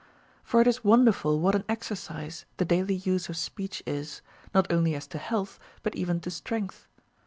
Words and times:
For 0.43 0.61
it 0.61 0.65
is 0.65 0.79
Avonderful 0.79 1.37
what 1.39 1.53
an 1.53 1.63
exercise 1.69 2.45
the 2.57 2.65
daily 2.65 2.95
use 2.95 3.29
of 3.29 3.37
speech 3.37 3.83
is, 3.85 4.23
not 4.51 4.71
only 4.73 4.95
as 4.95 5.05
to 5.09 5.19
health 5.19 5.59
but 5.83 5.93
even 5.93 6.19
to 6.21 6.31
strength. 6.31 6.87